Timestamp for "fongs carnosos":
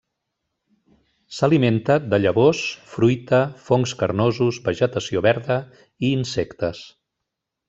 3.67-4.61